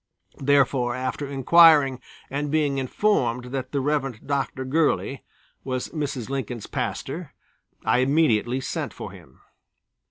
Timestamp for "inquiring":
1.27-2.01